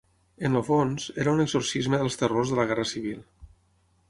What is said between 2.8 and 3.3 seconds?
Civil.